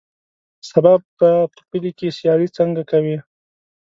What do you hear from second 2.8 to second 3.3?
کوې.